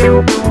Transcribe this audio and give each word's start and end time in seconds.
Música 0.00 0.49